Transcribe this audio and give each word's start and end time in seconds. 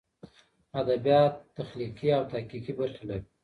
ادبیات 0.81 1.33
تخلیقي 1.57 2.09
او 2.17 2.23
تحقیقي 2.33 2.73
برخې 2.79 3.03
لري. 3.09 3.25